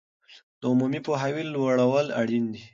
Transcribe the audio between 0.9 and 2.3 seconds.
پوهاوي لوړول